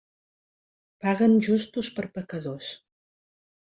[1.05, 2.75] Paguen justos per pecadors.